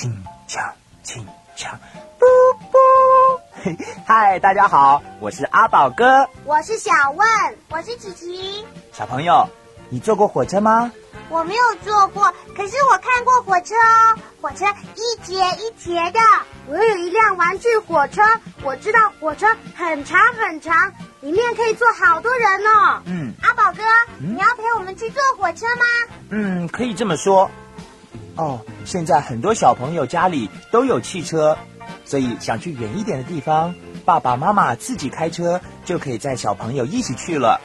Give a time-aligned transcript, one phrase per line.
[0.00, 0.10] 轻
[0.48, 0.64] 枪，
[1.02, 1.78] 轻枪。
[4.06, 7.28] 嗨，大家好，我是阿宝哥，我是小问，
[7.68, 8.64] 我是琪琪。
[8.94, 9.46] 小朋友，
[9.90, 10.90] 你坐过火车吗？
[11.28, 14.16] 我没有坐过，可是我看过火车哦。
[14.40, 14.64] 火车
[14.94, 16.18] 一节一节的，
[16.66, 18.22] 我有一辆玩具火车，
[18.62, 23.02] 我知道火车很长很长，里面可以坐好多人哦。
[23.04, 23.82] 嗯，阿宝哥，
[24.18, 25.84] 你要陪我们去坐火车吗？
[26.30, 27.50] 嗯，可以这么说。
[28.36, 31.56] 哦，现在很多小朋友家里都有汽车。
[32.04, 37.60] 所以想去远一点的地方，爸爸妈妈自己开车就可以载小朋友一起去了。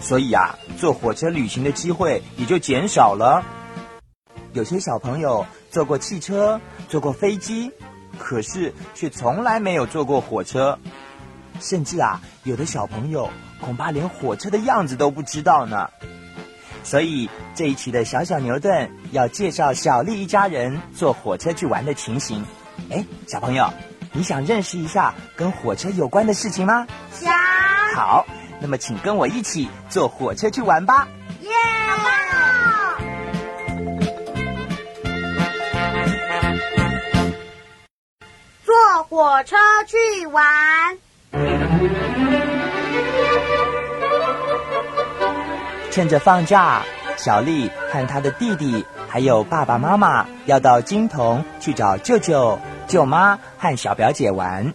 [0.00, 3.44] 所以啊，坐火车旅行的机会也就减少了。
[4.52, 7.70] 有些小朋友坐过汽车，坐过飞机，
[8.18, 10.78] 可是却从来没有坐过火车。
[11.60, 13.30] 甚至啊，有的小朋友
[13.60, 15.90] 恐怕连火车的样子都不知道呢。
[16.86, 22.46] 所以这一期的小小牛顿要介绍小丽一家人坐火车去玩的情形。
[22.92, 23.68] 哎，小朋友，
[24.12, 26.86] 你想认识一下跟火车有关的事情吗？
[27.12, 27.34] 想。
[27.96, 28.24] 好，
[28.60, 31.08] 那么请跟我一起坐火车去玩吧。
[31.40, 31.50] 耶！
[31.88, 32.12] 好棒
[38.64, 39.56] 坐火车
[39.88, 40.46] 去玩。
[45.96, 46.82] 趁着放假，
[47.16, 52.58] 小丽和她的弟弟还有爸爸妈妈要到金童去找舅舅。
[52.86, 54.74] 舅妈和小表姐玩。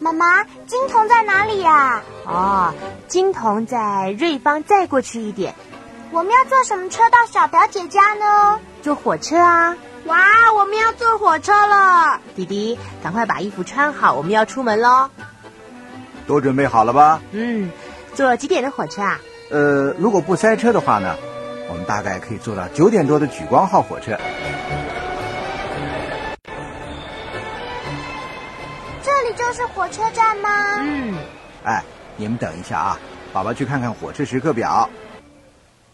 [0.00, 2.02] 妈妈，金童在哪里呀？
[2.26, 2.74] 哦，
[3.06, 5.54] 金童在瑞芳再过去一点。
[6.10, 8.58] 我们要坐什么车到小表姐家呢？
[8.82, 9.76] 坐火车啊！
[10.06, 10.18] 哇，
[10.52, 12.20] 我们要坐火车了！
[12.34, 15.08] 弟弟，赶快把衣服穿好，我们要出门喽。
[16.26, 17.20] 都准备好了吧？
[17.30, 17.70] 嗯，
[18.14, 19.20] 坐几点的火车啊？
[19.52, 21.14] 呃，如果不塞车的话呢，
[21.68, 24.18] 我们大概可以坐到九点多的莒光号火车。
[29.02, 30.48] 这里就是火车站吗？
[30.80, 31.14] 嗯。
[31.64, 31.84] 哎，
[32.16, 32.98] 你们等一下啊，
[33.34, 34.88] 爸爸去看看火车时刻表。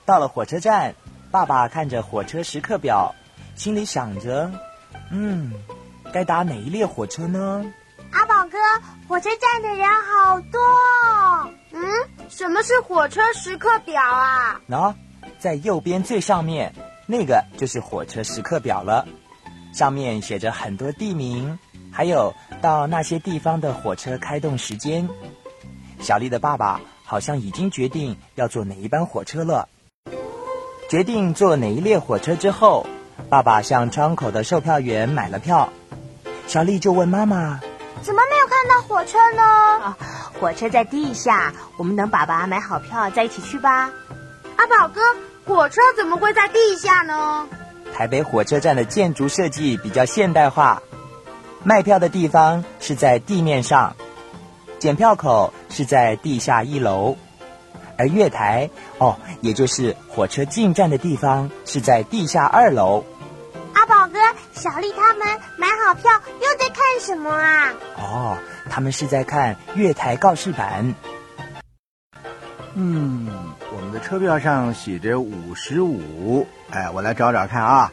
[0.06, 0.94] 到了火车站，
[1.32, 3.12] 爸爸看着火车时刻表，
[3.56, 4.52] 心里想着：
[5.10, 5.52] 嗯，
[6.12, 7.64] 该搭哪一列火车呢？
[8.12, 8.56] 阿宝哥，
[9.08, 10.60] 火车站的人好多。
[11.72, 11.84] 嗯，
[12.28, 14.60] 什么是火车时刻表啊？
[14.68, 14.94] 喏，
[15.38, 16.72] 在右边最上面
[17.06, 19.06] 那个就是火车时刻表了，
[19.72, 21.58] 上面写着很多地名。
[21.90, 25.08] 还有到那些地方的火车开动时间，
[26.00, 29.68] 小丽的爸爸好像已经决定要坐哪一班火车了。
[30.88, 32.86] 决定坐哪一列火车之后，
[33.28, 35.70] 爸爸向窗口的售票员买了票。
[36.46, 37.60] 小丽就问妈妈
[38.02, 39.96] ：“怎么没有看到火车呢？”
[40.38, 43.91] 啊，火车在地下，我们等爸爸买好票再一起去吧。
[44.56, 45.00] 阿宝哥，
[45.44, 47.47] 火车怎么会在地下呢？
[47.93, 50.81] 台北火车站的建筑设计比较现代化。
[51.65, 53.97] 卖票的地方是在地面上，
[54.78, 57.16] 检票口是在地下一楼，
[57.97, 63.05] 而月台哦，也就是火车进站的地方是在地下二楼。
[63.75, 64.19] 阿宝哥、
[64.53, 65.26] 小丽他们
[65.56, 67.72] 买好票又在看什么啊？
[67.97, 70.94] 哦，他们是在看月台告示板。
[72.74, 73.28] 嗯，
[73.74, 76.46] 我们的车票上写着五十五。
[76.70, 77.92] 哎，我来找找看啊。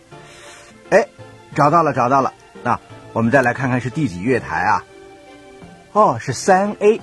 [0.89, 1.07] 哎，
[1.55, 2.33] 找到了，找到了。
[2.63, 2.79] 那。
[3.13, 4.83] 我们再来看看是第几月台啊？
[5.93, 6.99] 哦，是三 A，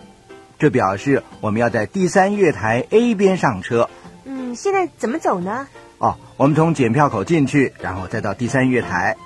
[0.58, 3.88] 这表示我们要在第三月台 A 边上车。
[4.26, 5.66] 嗯，现在怎么走呢？
[5.96, 9.16] 哦，我们从检票口进去，然后再到第三月台。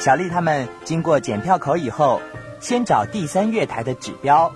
[0.00, 2.22] 小丽他们经过检票口以后，
[2.58, 4.50] 先找第三月台的指标。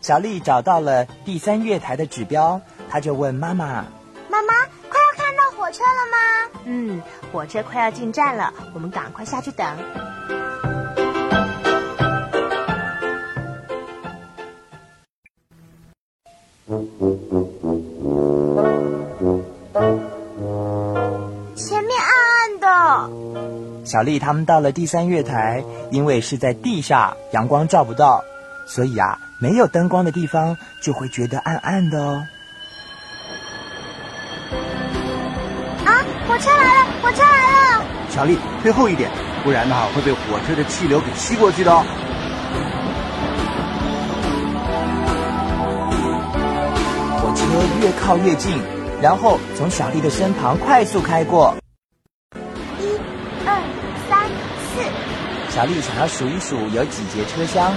[0.00, 2.60] 小丽找到了第三月台的指标，
[2.90, 3.84] 她就问妈妈。
[4.28, 4.54] 妈妈，
[4.88, 6.18] 快要看到火车了吗？
[6.64, 7.00] 嗯，
[7.32, 9.64] 火车快要进站了，我们赶快下去等。
[23.88, 28.22] 小丽他们到了第三月台，因为是在地下，阳光照不到，
[28.66, 32.26] 所以啊，没有灯光的地方就会觉得暗暗的哦。
[35.86, 37.84] 啊，火车来了，火车来了！
[38.10, 39.10] 小丽，退后一点，
[39.42, 41.82] 不然的话会被火车的气流给吸过去的哦。
[47.22, 47.42] 火车
[47.80, 48.60] 越靠越近，
[49.00, 51.56] 然后从小丽的身旁快速开过。
[55.58, 57.74] 小丽想要数一数有几节车厢，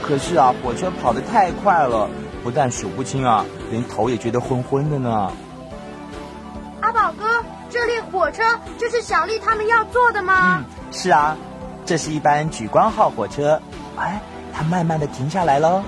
[0.00, 2.08] 可是啊，火车跑得太快了，
[2.44, 5.32] 不但数不清啊，连头也觉得昏昏的呢。
[6.80, 8.40] 阿宝哥，这列火车
[8.78, 10.58] 就是小丽他们要坐的吗？
[10.58, 11.36] 嗯，是啊，
[11.84, 13.60] 这是一班莒光号火车。
[13.96, 14.20] 哎，
[14.52, 15.82] 它慢慢的停下来喽。